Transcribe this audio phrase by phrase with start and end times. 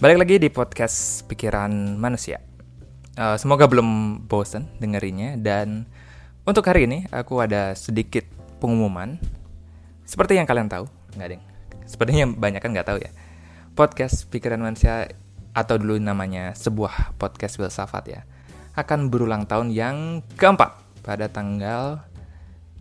[0.00, 2.40] Balik lagi di podcast Pikiran Manusia.
[3.20, 5.84] Uh, semoga belum bosan dengerinnya dan
[6.48, 8.24] untuk hari ini aku ada sedikit
[8.64, 9.20] pengumuman.
[10.08, 10.88] Seperti yang kalian tahu,
[11.20, 11.44] nggak ding.
[11.84, 13.12] Sepertinya banyak kan nggak tahu ya.
[13.76, 15.12] Podcast Pikiran Manusia
[15.52, 18.24] atau dulu namanya sebuah podcast filsafat ya
[18.80, 22.00] akan berulang tahun yang keempat pada tanggal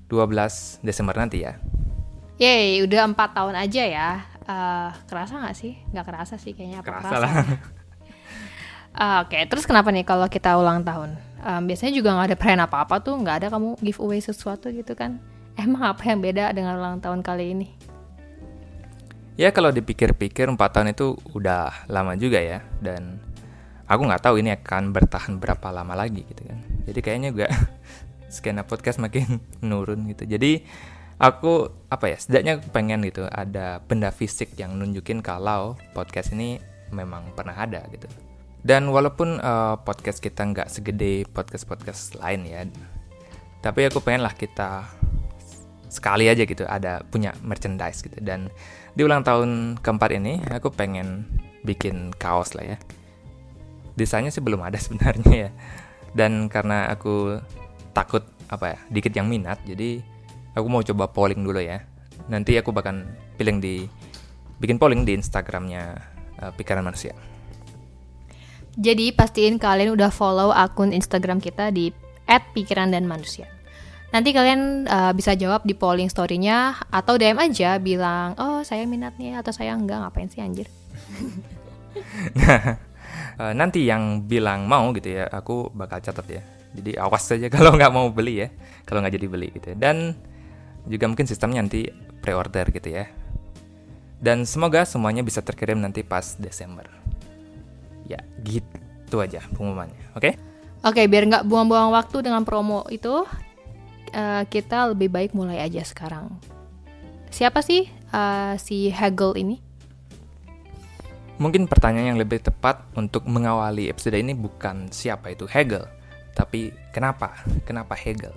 [0.07, 1.59] 12 Desember nanti ya.
[2.39, 4.38] Yeay, udah empat tahun aja ya.
[4.49, 5.77] Uh, kerasa nggak sih?
[5.93, 6.81] Nggak kerasa sih kayaknya.
[6.81, 7.21] Apa Kerasa kerasa?
[7.21, 7.33] lah.
[8.89, 11.13] Ah, Oke, terus kenapa nih kalau kita ulang tahun?
[11.39, 15.21] Um, biasanya juga nggak ada perayaan apa-apa tuh, nggak ada kamu giveaway sesuatu gitu kan?
[15.55, 17.67] Emang apa yang beda dengan ulang tahun kali ini?
[19.39, 23.23] Ya kalau dipikir-pikir 4 tahun itu udah lama juga ya dan
[23.87, 26.59] aku nggak tahu ini akan bertahan berapa lama lagi gitu kan.
[26.83, 27.47] Jadi kayaknya juga
[28.33, 30.27] skena podcast makin menurun gitu.
[30.27, 30.65] Jadi
[31.19, 36.63] aku apa ya setidaknya pengen gitu ada benda fisik yang nunjukin kalau podcast ini
[36.95, 38.07] memang pernah ada gitu.
[38.59, 42.67] Dan walaupun eh, podcast kita nggak segede podcast-podcast lain ya,
[43.63, 44.87] tapi aku pengen lah kita
[45.89, 48.19] sekali aja gitu ada punya merchandise gitu.
[48.19, 48.47] Dan
[48.95, 51.27] di ulang tahun keempat ini aku pengen
[51.63, 52.77] bikin kaos lah ya.
[53.95, 55.51] Desainnya sih belum ada sebenarnya ya.
[56.15, 57.39] Dan karena aku
[57.91, 60.01] takut apa ya dikit yang minat jadi
[60.59, 61.81] aku mau coba polling dulu ya
[62.27, 63.07] nanti aku bahkan
[63.39, 63.75] pilih di
[64.59, 65.97] bikin polling di instagramnya
[66.43, 67.15] eh, pikiran manusia
[68.79, 71.91] Jadi pastiin kalian udah follow akun Instagram kita di
[72.55, 73.43] @pikiran dan manusia.
[74.15, 79.19] Nanti kalian uh, bisa jawab di polling story-nya atau DM aja bilang, "Oh, saya minat
[79.19, 80.71] nih" atau "Saya enggak." Ngapain sih anjir?
[83.39, 86.43] Eh, nanti yang bilang mau gitu ya aku bakal catat ya
[86.75, 88.47] jadi awas saja kalau nggak mau beli ya
[88.83, 89.75] kalau nggak jadi beli gitu ya.
[89.79, 90.19] dan
[90.89, 91.87] juga mungkin sistemnya nanti
[92.19, 93.05] pre-order gitu ya
[94.19, 96.89] dan semoga semuanya bisa terkirim nanti pas Desember
[98.09, 100.49] ya gitu aja pengumumannya oke
[100.79, 103.27] Oke, biar nggak buang-buang waktu dengan promo itu,
[104.15, 106.31] eh, kita lebih baik mulai aja sekarang.
[107.27, 109.59] Siapa sih eh, si Hegel ini?
[111.35, 115.83] Mungkin pertanyaan yang lebih tepat untuk mengawali episode ini bukan siapa itu Hegel,
[116.31, 117.35] tapi kenapa?
[117.67, 118.31] Kenapa Hegel?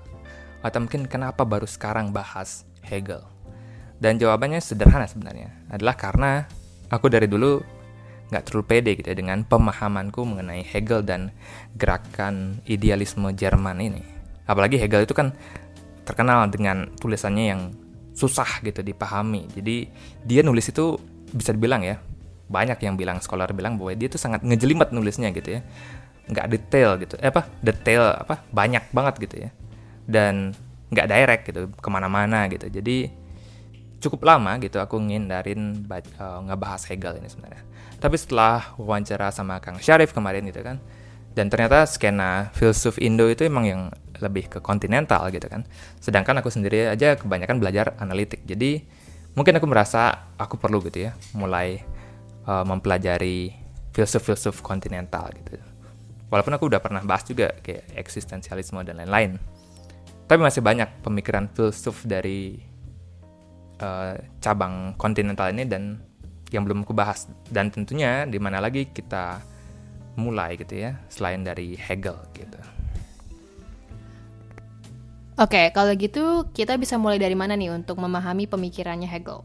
[0.63, 3.23] Atau mungkin kenapa baru sekarang bahas Hegel?
[4.03, 6.47] Dan jawabannya sederhana sebenarnya, adalah karena
[6.91, 7.63] aku dari dulu
[8.33, 11.31] nggak terlalu pede gitu ya dengan pemahamanku mengenai Hegel dan
[11.77, 14.03] gerakan idealisme Jerman ini.
[14.49, 15.37] Apalagi Hegel itu kan
[16.03, 17.61] terkenal dengan tulisannya yang
[18.17, 19.47] susah gitu dipahami.
[19.53, 19.87] Jadi
[20.25, 20.97] dia nulis itu
[21.31, 22.01] bisa dibilang ya
[22.53, 25.61] banyak yang bilang scholar bilang bahwa dia tuh sangat ngejelimet nulisnya gitu ya
[26.29, 29.51] nggak detail gitu eh, apa detail apa banyak banget gitu ya
[30.09, 30.57] dan
[30.93, 33.09] nggak direct gitu ke mana-mana gitu jadi
[34.03, 37.63] cukup lama gitu aku ngindarin eh, ngebahas Hegel ini sebenarnya
[38.03, 40.83] tapi setelah wawancara sama Kang Syarif kemarin gitu kan
[41.33, 43.83] dan ternyata skena filsuf Indo itu emang yang
[44.21, 45.65] lebih ke kontinental gitu kan
[46.03, 48.85] sedangkan aku sendiri aja kebanyakan belajar analitik jadi
[49.33, 51.81] mungkin aku merasa aku perlu gitu ya mulai
[52.45, 55.61] uh, mempelajari filsuf-filsuf kontinental gitu.
[56.33, 59.37] Walaupun aku udah pernah bahas juga kayak eksistensialisme dan lain-lain.
[60.33, 62.57] Tapi masih banyak pemikiran filsuf dari
[63.85, 66.01] uh, cabang kontinental ini dan
[66.49, 67.29] yang belum aku bahas.
[67.53, 69.45] Dan tentunya di mana lagi kita
[70.17, 72.57] mulai gitu ya, selain dari Hegel gitu.
[75.37, 79.45] Oke, kalau gitu kita bisa mulai dari mana nih untuk memahami pemikirannya Hegel?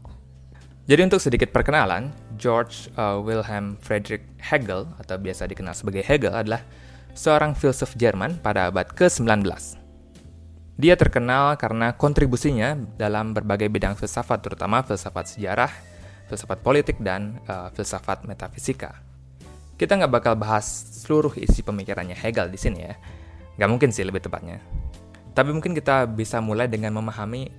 [0.88, 6.64] Jadi untuk sedikit perkenalan, George uh, Wilhelm Friedrich Hegel atau biasa dikenal sebagai Hegel adalah
[7.12, 9.84] seorang filsuf Jerman pada abad ke-19.
[10.78, 15.74] Dia terkenal karena kontribusinya dalam berbagai bidang filsafat, terutama filsafat sejarah,
[16.30, 18.94] filsafat politik, dan uh, filsafat metafisika.
[19.74, 20.62] Kita nggak bakal bahas
[21.02, 22.94] seluruh isi pemikirannya Hegel di sini ya.
[23.58, 24.62] Nggak mungkin sih lebih tepatnya.
[25.34, 27.50] Tapi mungkin kita bisa mulai dengan memahami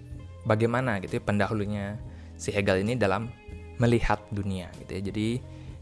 [0.48, 2.00] bagaimana gitu ya pendahulunya
[2.40, 3.28] si Hegel ini dalam
[3.84, 5.02] melihat dunia gitu ya.
[5.12, 5.28] Jadi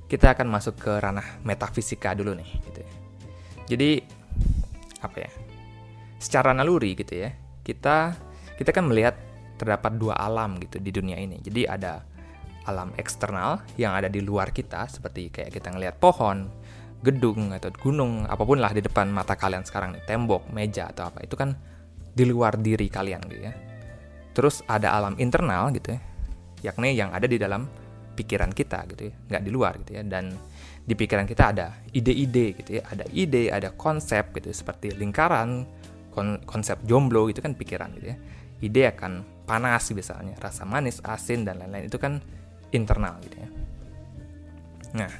[0.10, 2.94] kita akan masuk ke ranah metafisika dulu nih gitu ya.
[3.70, 3.90] Jadi
[5.06, 5.30] apa ya?
[6.18, 7.32] Secara naluri gitu ya.
[7.62, 8.14] Kita
[8.58, 9.16] kita kan melihat
[9.58, 11.42] terdapat dua alam gitu di dunia ini.
[11.42, 12.02] Jadi ada
[12.68, 16.52] alam eksternal yang ada di luar kita seperti kayak kita ngelihat pohon,
[17.00, 21.10] gedung atau gunung apa pun lah di depan mata kalian sekarang nih, tembok, meja atau
[21.10, 21.24] apa.
[21.24, 21.56] Itu kan
[22.12, 23.54] di luar diri kalian gitu ya.
[24.36, 26.02] Terus ada alam internal gitu ya
[26.66, 27.70] yakni yang ada di dalam
[28.18, 30.02] pikiran kita gitu ya, nggak di luar gitu ya.
[30.02, 30.34] Dan
[30.88, 35.68] di pikiran kita ada ide-ide gitu ya, ada ide, ada konsep gitu seperti lingkaran,
[36.44, 38.18] konsep jomblo itu kan pikiran gitu ya.
[38.58, 42.18] Ide akan panas misalnya, rasa manis, asin dan lain-lain itu kan
[42.74, 43.50] internal gitu ya.
[44.98, 45.12] Nah,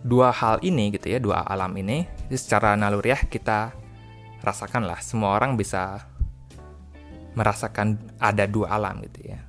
[0.00, 3.76] dua hal ini gitu ya, dua alam ini, secara naluriah kita
[4.40, 4.98] rasakan lah.
[5.04, 6.08] Semua orang bisa
[7.34, 9.40] merasakan ada dua alam gitu ya.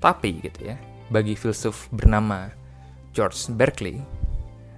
[0.00, 0.76] Tapi gitu ya,
[1.12, 2.50] bagi filsuf bernama
[3.12, 4.00] George Berkeley,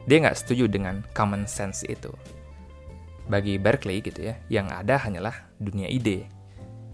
[0.04, 2.10] dia nggak setuju dengan common sense itu.
[3.30, 6.26] Bagi Berkeley gitu ya, yang ada hanyalah dunia ide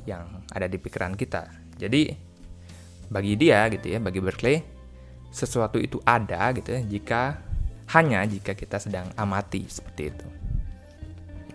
[0.09, 1.49] yang ada di pikiran kita.
[1.77, 2.09] Jadi
[3.13, 4.65] bagi dia gitu ya, bagi Berkeley,
[5.29, 7.37] sesuatu itu ada gitu ya jika
[7.93, 10.27] hanya jika kita sedang amati seperti itu.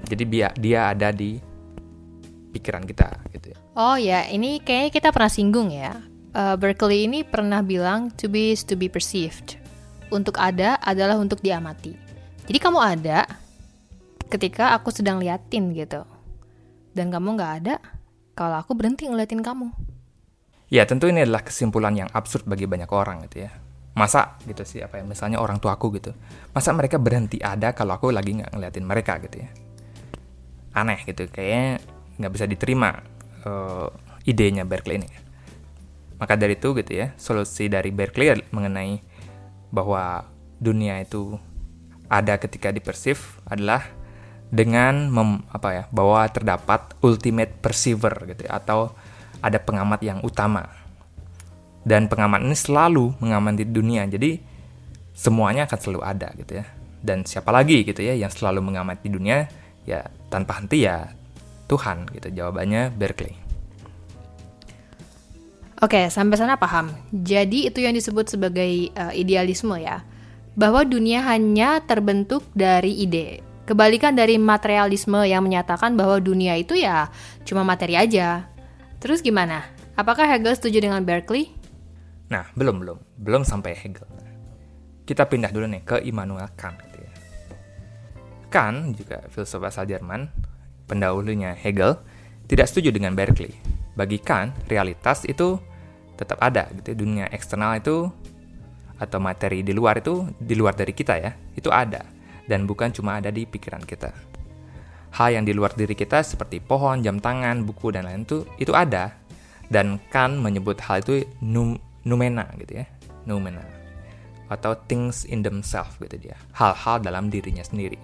[0.10, 1.38] Jadi dia dia ada di
[2.54, 3.58] pikiran kita gitu ya.
[3.74, 5.98] Oh ya, ini kayaknya kita pernah singgung ya.
[6.34, 9.58] Uh, Berkeley ini pernah bilang to be is to be perceived.
[10.14, 11.98] Untuk ada adalah untuk diamati.
[12.46, 13.26] Jadi kamu ada
[14.34, 16.02] ketika aku sedang liatin gitu.
[16.98, 17.76] Dan kamu nggak ada
[18.34, 19.70] kalau aku berhenti ngeliatin kamu.
[20.74, 23.54] Ya tentu ini adalah kesimpulan yang absurd bagi banyak orang gitu ya
[23.94, 26.18] masa gitu sih apa ya misalnya orang tua aku gitu
[26.50, 29.50] masa mereka berhenti ada kalau aku lagi nggak ngeliatin mereka gitu ya
[30.74, 31.78] aneh gitu kayaknya
[32.18, 32.90] nggak bisa diterima
[33.46, 33.94] uh,
[34.26, 35.10] idenya Berkeley ini
[36.18, 38.98] maka dari itu gitu ya solusi dari Berkeley mengenai
[39.70, 40.26] bahwa
[40.58, 41.38] dunia itu
[42.10, 43.86] ada ketika dipersif adalah
[44.54, 48.94] dengan mem, apa ya bahwa terdapat ultimate perceiver gitu ya, atau
[49.42, 50.70] ada pengamat yang utama
[51.82, 54.38] dan pengamat ini selalu mengamati dunia jadi
[55.18, 56.66] semuanya akan selalu ada gitu ya
[57.02, 59.50] dan siapa lagi gitu ya yang selalu mengamati dunia
[59.90, 61.10] ya tanpa henti ya
[61.66, 63.44] Tuhan gitu jawabannya Berkeley
[65.84, 66.96] Oke, sampai sana paham.
[67.12, 70.00] Jadi itu yang disebut sebagai uh, idealisme ya.
[70.56, 73.44] Bahwa dunia hanya terbentuk dari ide.
[73.64, 77.08] Kebalikan dari materialisme yang menyatakan bahwa dunia itu ya
[77.48, 78.52] cuma materi aja.
[79.00, 79.64] Terus gimana?
[79.96, 81.48] Apakah Hegel setuju dengan Berkeley?
[82.28, 84.04] Nah, belum belum, belum sampai Hegel.
[85.08, 87.14] Kita pindah dulu nih ke Immanuel Kant gitu ya.
[88.52, 90.28] Kant juga filsuf asal Jerman,
[90.84, 91.96] pendahulunya Hegel,
[92.52, 93.56] tidak setuju dengan Berkeley.
[93.96, 95.56] Bagi Kant, realitas itu
[96.20, 96.96] tetap ada gitu ya.
[97.00, 98.12] Dunia eksternal itu
[99.00, 103.20] atau materi di luar itu di luar dari kita ya, itu ada dan bukan cuma
[103.20, 104.12] ada di pikiran kita.
[105.14, 108.74] Hal yang di luar diri kita seperti pohon, jam tangan, buku dan lain itu itu
[108.74, 109.14] ada.
[109.70, 112.86] Dan Kant menyebut hal itu num noumena gitu ya.
[113.26, 113.84] Noumena
[114.54, 116.38] atau things in themselves gitu dia.
[116.54, 117.98] Hal-hal dalam dirinya sendiri.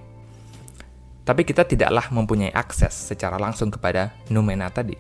[1.22, 4.98] Tapi kita tidaklah mempunyai akses secara langsung kepada noumena tadi.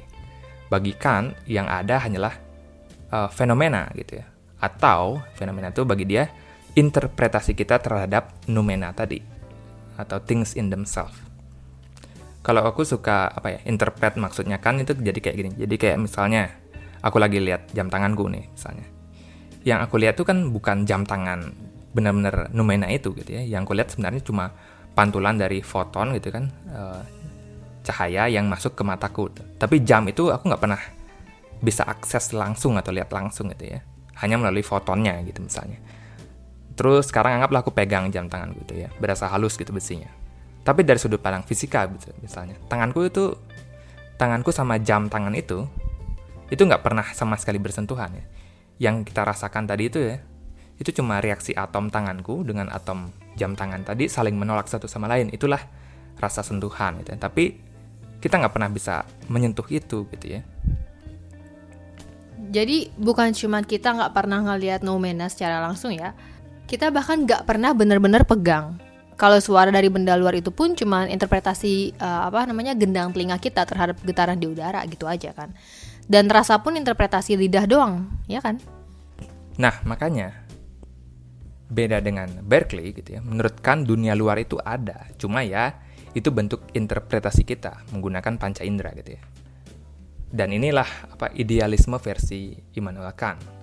[0.69, 2.33] Bagi Kant yang ada hanyalah
[3.09, 4.25] uh, fenomena gitu ya.
[4.61, 6.29] Atau fenomena itu bagi dia
[6.79, 9.19] interpretasi kita terhadap noumena tadi
[9.99, 11.11] atau things in themselves.
[12.39, 15.51] Kalau aku suka apa ya interpret maksudnya kan itu jadi kayak gini.
[15.59, 16.55] Jadi kayak misalnya
[17.03, 18.87] aku lagi lihat jam tanganku nih misalnya.
[19.67, 21.51] Yang aku lihat tuh kan bukan jam tangan
[21.91, 23.43] benar-benar numena itu gitu ya.
[23.43, 24.55] Yang aku lihat sebenarnya cuma
[24.95, 27.03] pantulan dari foton gitu kan uh,
[27.83, 30.81] cahaya yang masuk ke mataku tapi jam itu aku nggak pernah
[31.63, 33.83] bisa akses langsung atau lihat langsung gitu ya.
[34.23, 35.75] Hanya melalui fotonnya gitu misalnya
[36.79, 40.07] terus sekarang anggaplah aku pegang jam tangan gitu ya berasa halus gitu besinya
[40.63, 43.33] tapi dari sudut pandang fisika gitu, misalnya tanganku itu
[44.19, 45.65] tanganku sama jam tangan itu
[46.51, 48.25] itu nggak pernah sama sekali bersentuhan ya.
[48.89, 50.17] Yang kita rasakan tadi itu ya,
[50.81, 55.29] itu cuma reaksi atom tanganku dengan atom jam tangan tadi saling menolak satu sama lain.
[55.29, 55.61] Itulah
[56.17, 57.19] rasa sentuhan gitu ya.
[57.21, 57.55] Tapi
[58.19, 60.41] kita nggak pernah bisa menyentuh itu gitu ya.
[62.49, 66.17] Jadi bukan cuma kita nggak pernah ngelihat noumena secara langsung ya,
[66.69, 68.77] kita bahkan nggak pernah benar-benar pegang.
[69.17, 73.65] Kalau suara dari benda luar itu pun cuma interpretasi uh, apa namanya gendang telinga kita
[73.67, 75.51] terhadap getaran di udara gitu aja kan.
[76.05, 78.61] Dan rasa pun interpretasi lidah doang, ya kan?
[79.59, 80.31] Nah, makanya
[81.67, 83.21] beda dengan Berkeley gitu ya.
[83.25, 85.75] Menurut Kant dunia luar itu ada, cuma ya
[86.15, 89.21] itu bentuk interpretasi kita menggunakan panca indera gitu ya.
[90.31, 93.58] Dan inilah apa idealisme versi Immanuel Kant.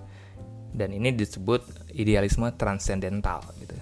[0.73, 3.73] Dan ini disebut idealisme transcendental gitu.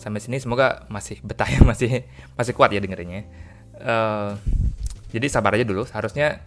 [0.00, 2.04] Sampai sini semoga masih betah ya, masih
[2.34, 3.28] masih kuat ya dengerinnya.
[3.80, 4.36] Uh,
[5.12, 5.84] jadi sabar aja dulu.
[5.90, 6.40] Harusnya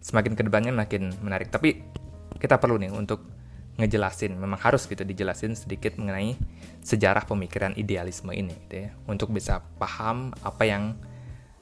[0.00, 1.52] semakin ke depannya makin menarik.
[1.52, 1.82] Tapi
[2.40, 3.40] kita perlu nih untuk
[3.80, 6.36] ngejelasin, memang harus gitu dijelasin sedikit mengenai
[6.84, 10.96] sejarah pemikiran idealisme ini gitu ya, untuk bisa paham apa yang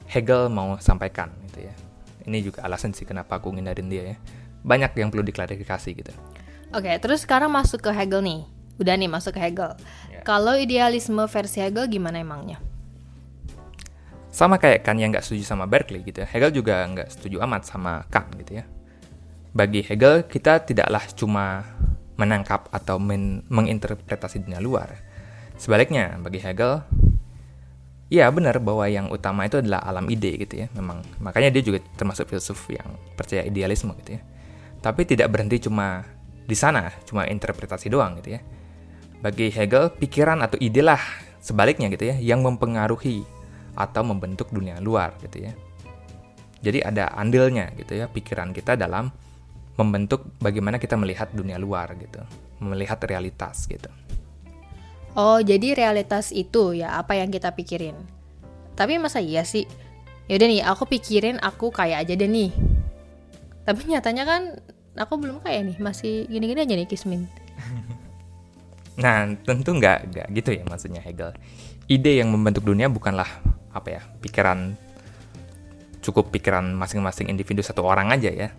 [0.09, 1.73] Hegel mau sampaikan gitu ya.
[2.25, 4.17] Ini juga alasan sih kenapa aku ngindarin dia ya.
[4.65, 6.11] Banyak yang perlu diklarifikasi gitu.
[6.69, 8.41] Oke, terus sekarang masuk ke Hegel nih.
[8.77, 9.73] Udah nih masuk ke Hegel.
[10.13, 10.21] Yeah.
[10.21, 12.61] Kalau idealisme versi Hegel gimana emangnya?
[14.29, 16.27] Sama kayak Kant yang nggak setuju sama Berkeley gitu ya.
[16.29, 18.69] Hegel juga nggak setuju amat sama Kant gitu ya.
[19.49, 21.65] Bagi Hegel, kita tidaklah cuma
[22.21, 24.93] menangkap atau men menginterpretasi dunia luar.
[25.57, 26.85] Sebaliknya, bagi Hegel,
[28.13, 30.67] ya benar bahwa yang utama itu adalah alam ide gitu ya.
[30.77, 34.21] Memang makanya dia juga termasuk filsuf yang percaya idealisme gitu ya.
[34.85, 36.05] Tapi tidak berhenti cuma
[36.49, 38.41] di sana, cuma interpretasi doang gitu ya.
[39.21, 40.97] Bagi Hegel, pikiran atau ide lah
[41.37, 43.21] sebaliknya gitu ya yang mempengaruhi
[43.77, 45.53] atau membentuk dunia luar gitu ya.
[46.59, 49.13] Jadi ada andilnya gitu ya pikiran kita dalam
[49.79, 52.19] membentuk bagaimana kita melihat dunia luar gitu,
[52.59, 53.87] melihat realitas gitu.
[55.15, 57.95] Oh, jadi realitas itu ya apa yang kita pikirin.
[58.75, 59.63] Tapi masa iya sih?
[60.29, 62.51] Yaudah nih, aku pikirin aku kayak aja deh nih.
[63.65, 64.41] Tapi nyatanya kan
[64.99, 67.23] aku belum kayak nih, masih gini-gini aja nih Kismin.
[68.99, 71.31] Nah, tentu nggak nggak gitu ya maksudnya Hegel.
[71.87, 73.31] Ide yang membentuk dunia bukanlah
[73.71, 74.75] apa ya pikiran
[76.03, 78.51] cukup pikiran masing-masing individu satu orang aja ya.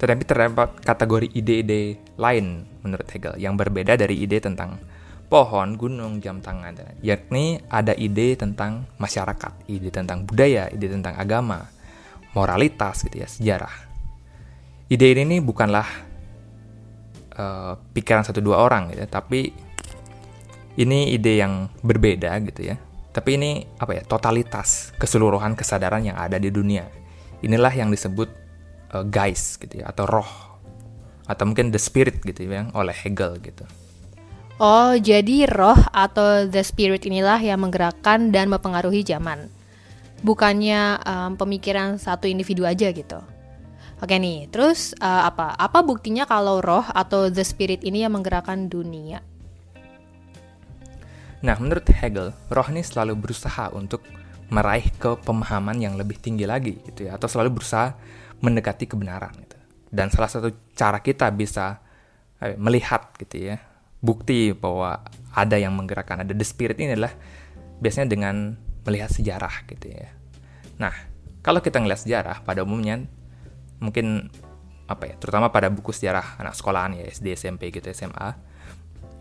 [0.00, 4.80] Tetapi terdapat kategori ide-ide lain menurut Hegel yang berbeda dari ide tentang
[5.28, 11.72] pohon, gunung, jam tangan, yakni ada ide tentang masyarakat, ide tentang budaya, ide tentang agama,
[12.36, 13.91] moralitas gitu ya, sejarah.
[14.92, 15.88] Ide ini bukanlah
[17.40, 19.48] uh, pikiran satu dua orang gitu, ya, tapi
[20.76, 22.76] ini ide yang berbeda gitu ya.
[23.08, 26.84] Tapi ini apa ya totalitas keseluruhan kesadaran yang ada di dunia.
[27.40, 28.28] Inilah yang disebut
[28.92, 30.28] uh, guys gitu ya atau roh
[31.24, 33.64] atau mungkin the spirit gitu ya oleh Hegel gitu.
[34.60, 39.48] Oh, jadi roh atau the spirit inilah yang menggerakkan dan mempengaruhi zaman.
[40.20, 43.18] Bukannya um, pemikiran satu individu aja gitu.
[44.02, 45.54] Oke nih, terus uh, apa?
[45.54, 49.22] Apa buktinya kalau roh atau the spirit ini yang menggerakkan dunia?
[51.46, 54.02] Nah, menurut Hegel, roh ini selalu berusaha untuk
[54.50, 57.94] meraih ke pemahaman yang lebih tinggi lagi gitu ya, atau selalu berusaha
[58.42, 59.54] mendekati kebenaran gitu.
[59.86, 61.78] Dan salah satu cara kita bisa
[62.42, 63.62] eh, melihat gitu ya,
[64.02, 64.98] bukti bahwa
[65.30, 67.14] ada yang menggerakkan, ada the spirit ini adalah
[67.78, 70.10] biasanya dengan melihat sejarah gitu ya.
[70.82, 70.90] Nah,
[71.38, 73.06] kalau kita ngelihat sejarah pada umumnya
[73.82, 74.30] mungkin
[74.86, 78.38] apa ya, terutama pada buku sejarah anak sekolahan ya SD, SMP gitu, SMA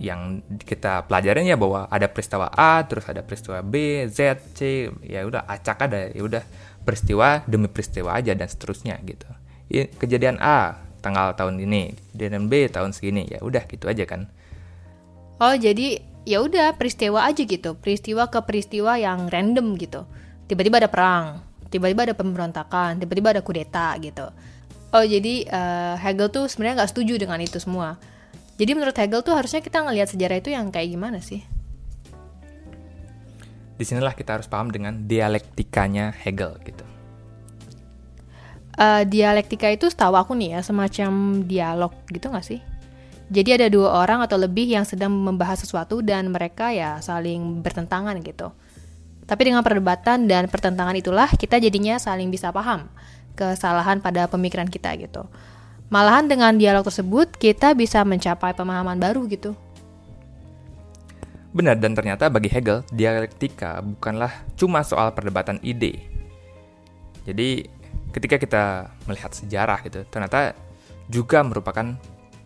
[0.02, 5.26] yang kita pelajarin ya bahwa ada peristiwa A, terus ada peristiwa B, Z, C, ya
[5.26, 6.42] udah acak ada, ya udah
[6.82, 9.30] peristiwa demi peristiwa aja dan seterusnya gitu.
[10.02, 14.30] Kejadian A tanggal tahun ini, kejadian B tahun segini, ya udah gitu aja kan
[15.42, 20.06] Oh jadi ya udah peristiwa aja gitu, peristiwa ke peristiwa yang random gitu.
[20.46, 21.42] Tiba-tiba ada perang,
[21.72, 24.28] tiba-tiba ada pemberontakan, tiba-tiba ada kudeta gitu.
[24.92, 27.96] Oh jadi uh, Hegel tuh sebenarnya nggak setuju dengan itu semua.
[28.60, 31.42] Jadi menurut Hegel tuh harusnya kita ngelihat sejarah itu yang kayak gimana sih?
[33.80, 36.86] Di sinilah kita harus paham dengan dialektikanya Hegel gitu.
[38.76, 42.60] Uh, dialektika itu setahu aku nih ya semacam dialog gitu nggak sih?
[43.32, 48.20] Jadi ada dua orang atau lebih yang sedang membahas sesuatu dan mereka ya saling bertentangan
[48.20, 48.52] gitu.
[49.32, 52.92] Tapi dengan perdebatan dan pertentangan itulah kita jadinya saling bisa paham
[53.32, 55.24] kesalahan pada pemikiran kita gitu.
[55.88, 59.56] Malahan dengan dialog tersebut kita bisa mencapai pemahaman baru gitu.
[61.56, 66.04] Benar dan ternyata bagi Hegel dialektika bukanlah cuma soal perdebatan ide.
[67.24, 67.68] Jadi
[68.12, 68.64] ketika kita
[69.08, 70.56] melihat sejarah gitu, ternyata
[71.08, 71.96] juga merupakan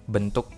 [0.05, 0.49] bentuk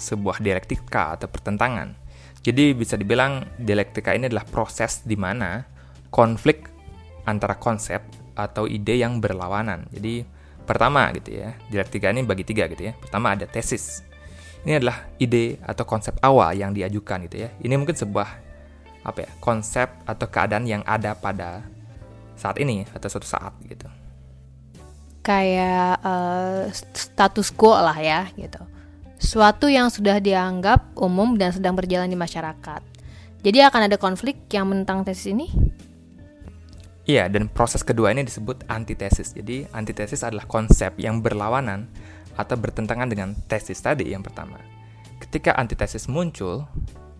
[0.00, 2.01] sebuah dialektika atau pertentangan.
[2.42, 5.62] Jadi bisa dibilang dialektika ini adalah proses di mana
[6.10, 6.66] konflik
[7.22, 8.02] antara konsep
[8.34, 9.86] atau ide yang berlawanan.
[9.94, 10.26] Jadi
[10.66, 12.98] pertama gitu ya, dialektika ini bagi tiga gitu ya.
[12.98, 14.02] Pertama ada tesis.
[14.66, 17.50] Ini adalah ide atau konsep awal yang diajukan gitu ya.
[17.62, 18.28] Ini mungkin sebuah
[19.02, 21.62] apa ya konsep atau keadaan yang ada pada
[22.34, 23.86] saat ini atau suatu saat gitu.
[25.22, 28.71] Kayak uh, status quo lah ya gitu
[29.22, 32.82] suatu yang sudah dianggap umum dan sedang berjalan di masyarakat.
[33.42, 35.46] Jadi akan ada konflik yang menentang tesis ini?
[37.06, 39.34] Iya, dan proses kedua ini disebut antitesis.
[39.34, 41.86] Jadi antitesis adalah konsep yang berlawanan
[42.34, 44.58] atau bertentangan dengan tesis tadi yang pertama.
[45.18, 46.66] Ketika antitesis muncul,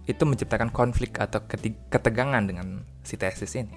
[0.07, 1.39] itu menciptakan konflik atau
[1.91, 3.75] ketegangan dengan si tesis ini.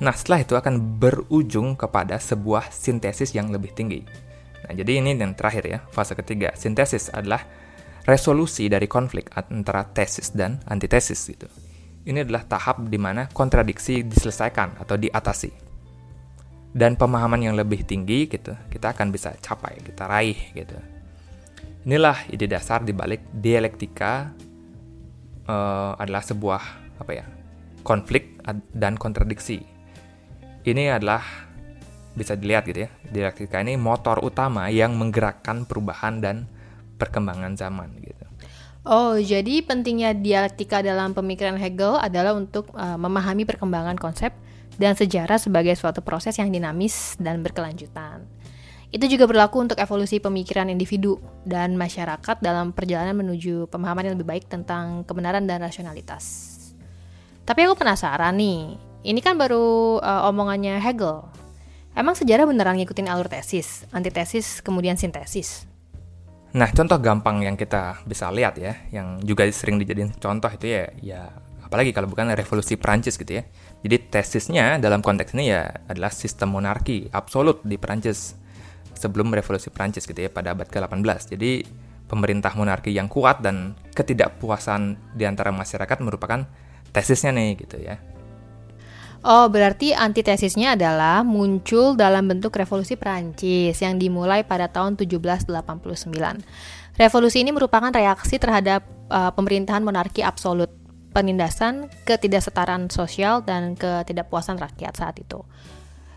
[0.00, 4.08] Nah, setelah itu akan berujung kepada sebuah sintesis yang lebih tinggi
[4.66, 6.52] Nah, jadi ini yang terakhir ya, fase ketiga.
[6.56, 7.42] Sintesis adalah
[8.04, 11.48] resolusi dari konflik antara tesis dan antitesis gitu.
[12.04, 15.52] Ini adalah tahap di mana kontradiksi diselesaikan atau diatasi.
[16.70, 20.78] Dan pemahaman yang lebih tinggi gitu, kita akan bisa capai, kita raih gitu.
[21.84, 24.30] Inilah ide dasar di balik dialektika
[25.48, 26.62] uh, adalah sebuah
[27.00, 27.26] apa ya?
[27.80, 28.36] konflik
[28.76, 29.64] dan kontradiksi.
[30.60, 31.49] Ini adalah
[32.14, 36.50] bisa dilihat gitu ya, dialektika ini motor utama yang menggerakkan perubahan dan
[36.98, 38.26] perkembangan zaman gitu.
[38.80, 44.32] Oh, jadi pentingnya dialektika dalam pemikiran Hegel adalah untuk uh, memahami perkembangan konsep
[44.80, 48.24] dan sejarah sebagai suatu proses yang dinamis dan berkelanjutan.
[48.90, 54.26] Itu juga berlaku untuk evolusi pemikiran individu dan masyarakat dalam perjalanan menuju pemahaman yang lebih
[54.26, 56.56] baik tentang kebenaran dan rasionalitas.
[57.44, 58.74] Tapi aku penasaran nih,
[59.06, 61.22] ini kan baru uh, omongannya Hegel.
[61.94, 65.66] Emang sejarah beneran ngikutin alur tesis, antitesis, kemudian sintesis?
[66.54, 70.84] Nah, contoh gampang yang kita bisa lihat ya, yang juga sering dijadiin contoh itu ya,
[70.98, 71.20] ya
[71.62, 73.46] apalagi kalau bukan revolusi Prancis gitu ya.
[73.86, 78.34] Jadi tesisnya dalam konteks ini ya adalah sistem monarki absolut di Prancis
[78.98, 81.38] sebelum revolusi Prancis gitu ya pada abad ke-18.
[81.38, 81.62] Jadi
[82.10, 86.42] pemerintah monarki yang kuat dan ketidakpuasan di antara masyarakat merupakan
[86.90, 88.02] tesisnya nih gitu ya.
[89.20, 95.52] Oh, berarti antitesisnya adalah muncul dalam bentuk revolusi Prancis yang dimulai pada tahun 1789.
[96.96, 100.72] Revolusi ini merupakan reaksi terhadap uh, pemerintahan monarki absolut,
[101.12, 105.44] penindasan ketidaksetaraan sosial dan ketidakpuasan rakyat saat itu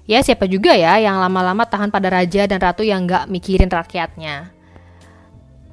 [0.03, 4.51] ya siapa juga ya yang lama-lama tahan pada raja dan ratu yang nggak mikirin rakyatnya.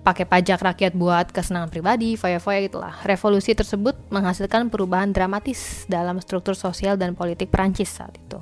[0.01, 2.95] Pakai pajak rakyat buat kesenangan pribadi, foya-foya itulah.
[3.05, 8.41] Revolusi tersebut menghasilkan perubahan dramatis dalam struktur sosial dan politik Prancis saat itu.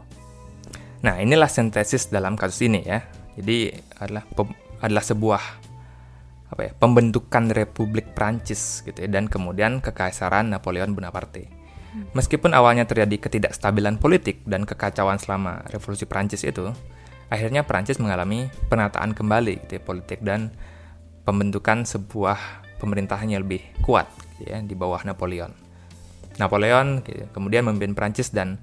[1.03, 3.03] Nah, inilah sintesis dalam kasus ini ya.
[3.35, 4.23] Jadi adalah
[4.79, 5.43] adalah sebuah
[6.49, 11.51] apa ya, pembentukan Republik Prancis gitu ya dan kemudian kekaisaran Napoleon Bonaparte.
[12.15, 16.71] Meskipun awalnya terjadi ketidakstabilan politik dan kekacauan selama revolusi Prancis itu,
[17.33, 20.55] akhirnya Prancis mengalami penataan kembali gitu ya, politik dan
[21.29, 24.09] pembentukan sebuah pemerintahan yang lebih kuat
[24.41, 25.53] gitu ya, di bawah Napoleon.
[26.41, 28.57] Napoleon gitu, kemudian memimpin Prancis dan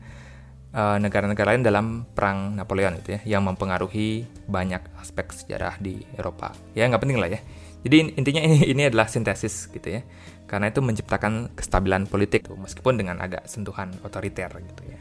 [0.73, 6.57] eh, negara-negara lain dalam perang Napoleon itu ya, yang mempengaruhi banyak aspek sejarah di Eropa.
[6.73, 7.39] Ya nggak penting lah ya.
[7.85, 10.01] Jadi intinya ini, ini adalah sintesis gitu ya
[10.45, 14.99] karena itu menciptakan kestabilan politik meskipun dengan agak sentuhan otoriter gitu ya.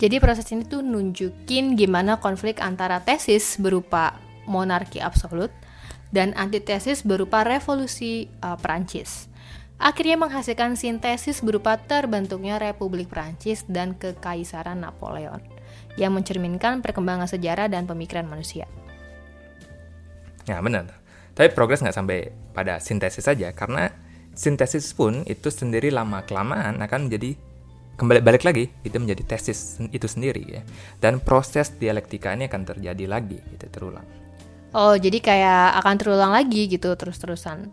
[0.00, 4.16] Jadi proses ini tuh nunjukin gimana konflik antara tesis berupa
[4.48, 5.52] monarki absolut
[6.10, 9.30] dan antitesis berupa revolusi uh, Prancis.
[9.80, 15.40] Akhirnya menghasilkan sintesis berupa terbentuknya Republik Prancis dan Kekaisaran Napoleon
[15.96, 18.68] yang mencerminkan perkembangan sejarah dan pemikiran manusia.
[20.44, 21.00] Ya benar.
[21.32, 23.88] Tapi progres nggak sampai pada sintesis saja karena
[24.36, 27.32] sintesis pun itu sendiri lama kelamaan akan menjadi
[27.96, 30.62] kembali balik lagi itu menjadi tesis itu sendiri ya
[31.04, 34.04] dan proses dialektika ini akan terjadi lagi gitu terulang.
[34.70, 37.70] Oh jadi kayak akan terulang lagi gitu terus-terusan.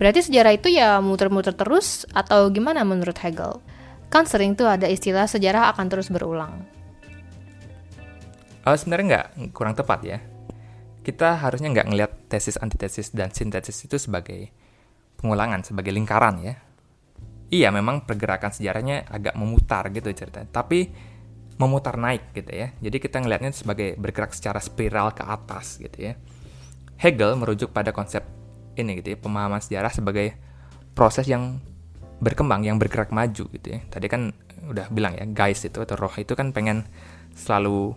[0.00, 3.60] Berarti sejarah itu ya muter-muter terus atau gimana menurut Hegel?
[4.08, 6.64] Kan sering tuh ada istilah sejarah akan terus berulang.
[8.64, 10.18] Oh, sebenarnya nggak kurang tepat ya
[11.04, 14.48] kita harusnya nggak ngelihat tesis, antitesis, dan sintesis itu sebagai
[15.20, 16.56] pengulangan, sebagai lingkaran ya.
[17.52, 20.90] Iya, memang pergerakan sejarahnya agak memutar gitu ceritanya, tapi
[21.58, 22.74] memutar naik gitu ya.
[22.82, 26.18] Jadi kita ngelihatnya sebagai bergerak secara spiral ke atas gitu ya.
[26.98, 28.22] Hegel merujuk pada konsep
[28.74, 30.34] ini gitu ya, pemahaman sejarah sebagai
[30.94, 31.58] proses yang
[32.18, 33.80] berkembang, yang bergerak maju gitu ya.
[33.86, 36.86] Tadi kan udah bilang ya, guys itu atau roh itu kan pengen
[37.34, 37.94] selalu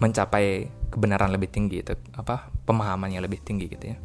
[0.00, 3.96] mencapai kebenaran lebih tinggi itu apa pemahaman yang lebih tinggi gitu ya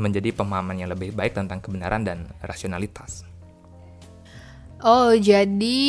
[0.00, 3.29] menjadi pemahaman yang lebih baik tentang kebenaran dan rasionalitas.
[4.80, 5.80] Oh, jadi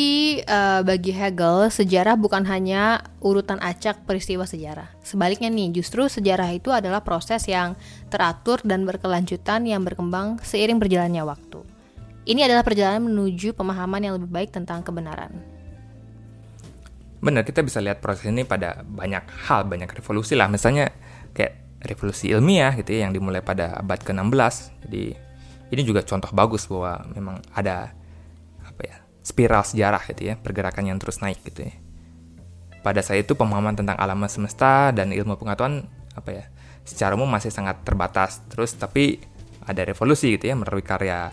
[0.44, 4.92] uh, bagi Hegel sejarah bukan hanya urutan acak peristiwa sejarah.
[5.00, 7.72] Sebaliknya nih, justru sejarah itu adalah proses yang
[8.12, 11.64] teratur dan berkelanjutan yang berkembang seiring berjalannya waktu.
[12.28, 15.52] Ini adalah perjalanan menuju pemahaman yang lebih baik tentang kebenaran
[17.22, 20.50] benar kita bisa lihat proses ini pada banyak hal, banyak revolusi lah.
[20.50, 20.90] Misalnya
[21.30, 24.82] kayak revolusi ilmiah gitu ya yang dimulai pada abad ke-16.
[24.84, 25.04] Jadi
[25.72, 27.94] ini juga contoh bagus bahwa memang ada
[29.22, 31.74] spiral sejarah gitu ya, pergerakan yang terus naik gitu ya.
[32.82, 35.86] Pada saat itu pemahaman tentang alam semesta dan ilmu pengetahuan
[36.18, 36.44] apa ya,
[36.82, 38.42] secara umum masih sangat terbatas.
[38.50, 39.22] Terus tapi
[39.62, 41.30] ada revolusi gitu ya melalui karya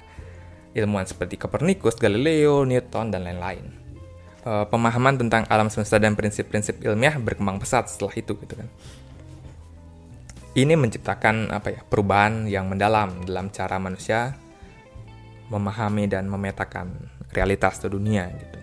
[0.78, 3.80] ilmuwan seperti Copernicus, Galileo, Newton dan lain-lain
[4.46, 8.70] uh, pemahaman tentang alam semesta dan prinsip-prinsip ilmiah berkembang pesat setelah itu gitu kan.
[10.58, 14.36] Ini menciptakan apa ya perubahan yang mendalam dalam cara manusia
[15.54, 16.90] memahami dan memetakan
[17.34, 18.60] realitas dunia gitu.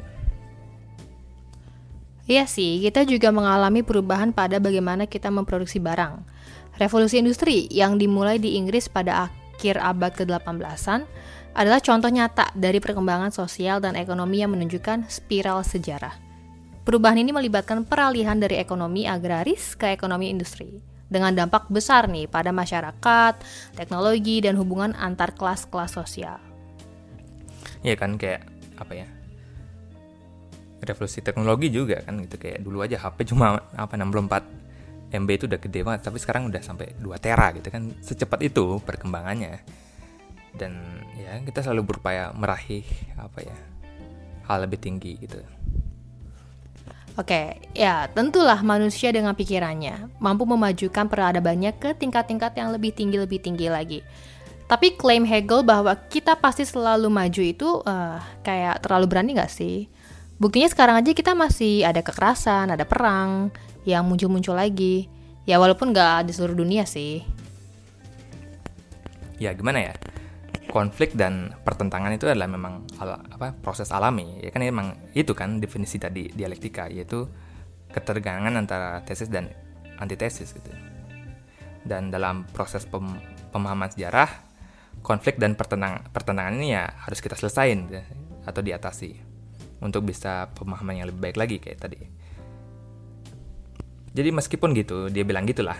[2.27, 6.27] Iya sih, kita juga mengalami perubahan pada bagaimana kita memproduksi barang.
[6.75, 11.07] Revolusi industri yang dimulai di Inggris pada akhir abad ke-18an
[11.55, 16.19] adalah contoh nyata dari perkembangan sosial dan ekonomi yang menunjukkan spiral sejarah.
[16.83, 20.97] Perubahan ini melibatkan peralihan dari ekonomi agraris ke ekonomi industri.
[21.07, 23.35] dengan dampak besar nih pada masyarakat,
[23.79, 26.39] teknologi, dan hubungan antar kelas-kelas sosial.
[27.87, 28.43] Iya kan kayak
[28.77, 29.09] apa ya?
[30.81, 34.67] Revolusi teknologi juga kan gitu kayak dulu aja HP cuma apa 64
[35.17, 38.83] MB itu udah gede banget tapi sekarang udah sampai 2 tera gitu kan secepat itu
[38.83, 39.63] perkembangannya
[40.57, 40.77] dan
[41.15, 42.85] ya kita selalu berupaya meraih
[43.17, 43.57] apa ya
[44.49, 45.41] hal lebih tinggi gitu
[47.17, 53.41] Oke, ya tentulah manusia dengan pikirannya mampu memajukan peradabannya ke tingkat-tingkat yang lebih tinggi lebih
[53.41, 54.05] tinggi lagi.
[54.67, 59.87] Tapi klaim Hegel bahwa kita pasti selalu maju itu uh, kayak terlalu berani gak sih?
[60.43, 63.55] Buktinya sekarang aja kita masih ada kekerasan, ada perang
[63.87, 65.07] yang muncul-muncul lagi.
[65.47, 67.23] Ya walaupun gak di seluruh dunia sih.
[69.39, 69.95] Ya gimana ya?
[70.77, 75.57] konflik dan pertentangan itu adalah memang ala, apa proses alami ya kan memang itu kan
[75.57, 77.25] definisi tadi dialektika yaitu
[77.95, 79.49] ketergangan antara tesis dan
[79.97, 80.69] antitesis gitu
[81.87, 83.09] dan dalam proses pem,
[83.57, 84.29] pemahaman sejarah
[85.01, 88.03] konflik dan pertenang, pertentangan ini ya harus kita selesain gitu,
[88.47, 89.17] atau diatasi
[89.83, 92.01] untuk bisa pemahaman yang lebih baik lagi kayak tadi.
[94.17, 95.77] Jadi meskipun gitu dia bilang gitulah.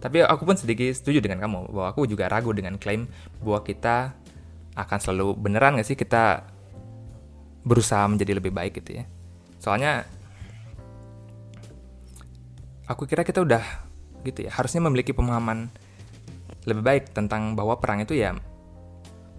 [0.00, 3.08] Tapi aku pun sedikit setuju dengan kamu bahwa aku juga ragu dengan klaim
[3.44, 4.16] bahwa kita
[4.76, 6.44] akan selalu beneran gak sih kita
[7.64, 9.04] berusaha menjadi lebih baik gitu ya.
[9.60, 10.08] Soalnya
[12.88, 13.64] aku kira kita udah
[14.24, 15.72] gitu ya harusnya memiliki pemahaman
[16.68, 18.36] lebih baik tentang bahwa perang itu ya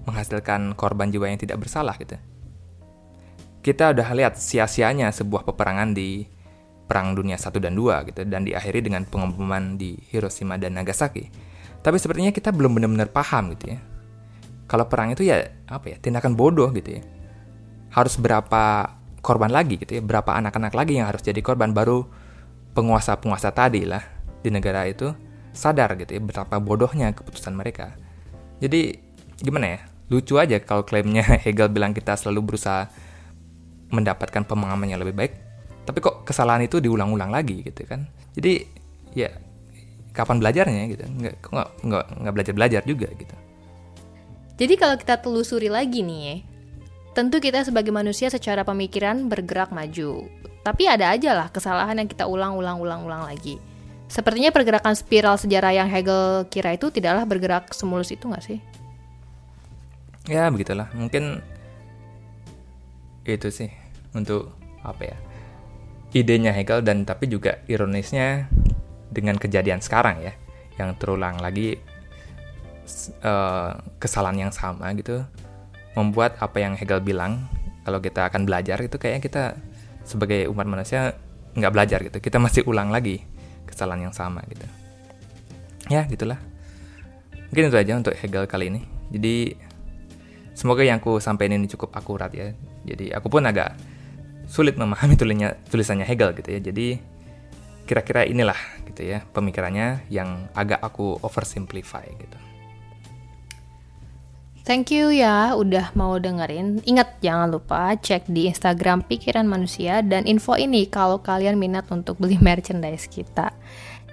[0.06, 2.18] menghasilkan korban jiwa yang tidak bersalah gitu.
[3.62, 6.26] Kita udah lihat sia-sianya sebuah peperangan di
[6.90, 11.30] Perang Dunia 1 dan 2 gitu dan diakhiri dengan pengeboman di Hiroshima dan Nagasaki.
[11.80, 13.80] Tapi sepertinya kita belum benar-benar paham gitu ya.
[14.68, 15.40] Kalau perang itu ya
[15.72, 17.02] apa ya tindakan bodoh gitu ya.
[17.96, 22.04] Harus berapa korban lagi gitu ya berapa anak-anak lagi yang harus jadi korban baru
[22.74, 24.02] penguasa-penguasa tadi lah
[24.42, 25.14] di negara itu
[25.54, 27.94] sadar gitu ya betapa bodohnya keputusan mereka.
[28.60, 28.98] Jadi
[29.42, 29.80] gimana ya
[30.12, 32.92] lucu aja kalau klaimnya Hegel bilang kita selalu berusaha
[33.92, 35.34] mendapatkan pemahaman yang lebih baik
[35.88, 38.68] tapi kok kesalahan itu diulang-ulang lagi gitu kan jadi
[39.16, 39.32] ya
[40.12, 43.36] kapan belajarnya gitu nggak nggak nggak nggak belajar belajar juga gitu
[44.62, 46.36] jadi kalau kita telusuri lagi nih ya,
[47.18, 50.30] tentu kita sebagai manusia secara pemikiran bergerak maju.
[50.62, 53.58] Tapi ada aja lah kesalahan yang kita ulang-ulang-ulang-ulang lagi.
[54.06, 58.62] Sepertinya pergerakan spiral sejarah yang Hegel kira itu tidaklah bergerak semulus itu nggak sih?
[60.30, 61.42] Ya begitulah, mungkin
[63.26, 63.70] itu sih
[64.18, 65.18] untuk apa ya
[66.12, 68.50] idenya Hegel dan tapi juga ironisnya
[69.14, 70.34] dengan kejadian sekarang ya
[70.82, 71.78] yang terulang lagi
[73.22, 75.22] uh, kesalahan yang sama gitu
[75.94, 77.46] membuat apa yang Hegel bilang
[77.86, 79.44] kalau kita akan belajar itu kayaknya kita
[80.06, 81.18] sebagai umat manusia
[81.58, 82.18] nggak belajar gitu.
[82.24, 83.22] Kita masih ulang lagi
[83.68, 84.66] kesalahan yang sama gitu.
[85.92, 86.40] Ya gitulah.
[87.52, 88.82] Mungkin itu aja untuk Hegel kali ini.
[89.12, 89.36] Jadi
[90.62, 92.54] semoga yang aku sampaikan ini cukup akurat ya
[92.86, 93.74] jadi aku pun agak
[94.46, 97.02] sulit memahami tulisannya tulisannya Hegel gitu ya jadi
[97.90, 102.38] kira-kira inilah gitu ya pemikirannya yang agak aku oversimplify gitu
[104.62, 106.86] Thank you ya udah mau dengerin.
[106.86, 112.22] Ingat jangan lupa cek di Instagram Pikiran Manusia dan info ini kalau kalian minat untuk
[112.22, 113.50] beli merchandise kita.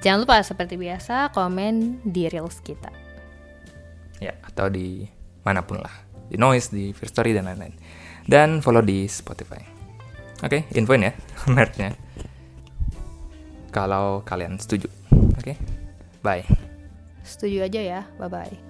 [0.00, 2.88] Jangan lupa seperti biasa komen di reels kita.
[4.24, 5.04] Ya, atau di
[5.44, 6.07] mana pun lah.
[6.28, 7.74] Di Noise, di First Story dan lain-lain.
[8.28, 9.60] Dan follow di Spotify.
[10.44, 11.12] Oke, okay, infoin ya
[11.56, 11.96] merchnya.
[13.72, 14.88] Kalau kalian setuju.
[15.36, 15.54] Oke.
[15.54, 15.56] Okay?
[16.22, 16.44] Bye.
[17.24, 18.00] Setuju aja ya.
[18.16, 18.67] Bye bye.